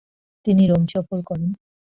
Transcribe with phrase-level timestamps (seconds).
[0.47, 1.49] তিনি রোম সফর করেন।